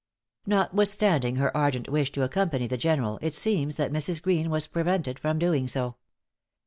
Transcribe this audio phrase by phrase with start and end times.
[0.47, 4.19] Notwithstanding her ardent wish to accompany the General, it seems that Mrs.
[4.19, 5.95] Greene was prevented from doing so.